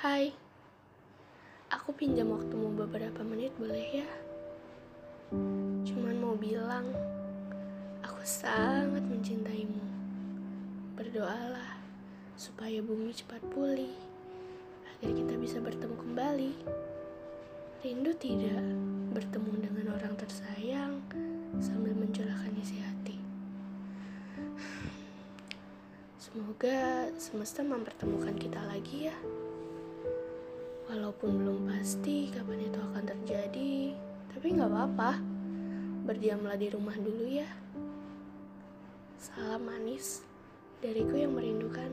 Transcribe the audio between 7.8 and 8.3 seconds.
aku